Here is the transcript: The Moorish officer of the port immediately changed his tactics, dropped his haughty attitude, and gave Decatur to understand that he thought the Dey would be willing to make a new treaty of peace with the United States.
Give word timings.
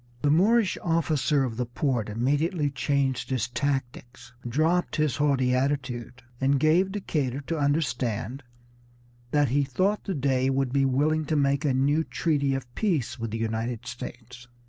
The 0.23 0.31
Moorish 0.31 0.79
officer 0.81 1.43
of 1.43 1.57
the 1.57 1.65
port 1.67 2.09
immediately 2.09 2.71
changed 2.71 3.29
his 3.29 3.47
tactics, 3.47 4.33
dropped 4.49 4.95
his 4.95 5.17
haughty 5.17 5.53
attitude, 5.53 6.23
and 6.41 6.59
gave 6.59 6.91
Decatur 6.93 7.41
to 7.41 7.59
understand 7.59 8.41
that 9.29 9.49
he 9.49 9.63
thought 9.63 10.05
the 10.05 10.15
Dey 10.15 10.49
would 10.49 10.73
be 10.73 10.85
willing 10.85 11.25
to 11.25 11.35
make 11.35 11.65
a 11.65 11.73
new 11.75 12.03
treaty 12.03 12.55
of 12.55 12.73
peace 12.73 13.19
with 13.19 13.29
the 13.29 13.37
United 13.37 13.85
States. 13.85 14.47